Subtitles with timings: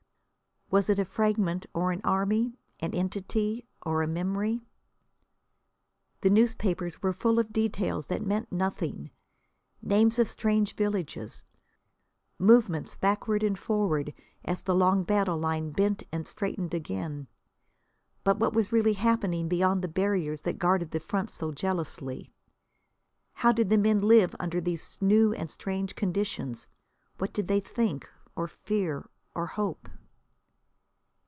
[0.73, 4.61] Was it a fragment or an army, an entity or a memory?
[6.21, 9.11] The newspapers were full of details that meant nothing:
[9.81, 11.43] names of strange villages,
[12.39, 14.13] movements backward and forward
[14.45, 17.27] as the long battle line bent and straightened again.
[18.23, 22.31] But what was really happening beyond the barriers that guarded the front so jealously?
[23.33, 26.69] How did the men live under these new and strange conditions?
[27.17, 28.09] What did they think?
[28.37, 29.09] Or fear?
[29.35, 29.89] Or hope?